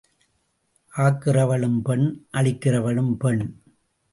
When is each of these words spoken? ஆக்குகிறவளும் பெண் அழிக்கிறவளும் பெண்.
ஆக்குகிறவளும் 0.93 1.77
பெண் 1.81 2.25
அழிக்கிறவளும் 2.33 3.13
பெண். 3.13 3.43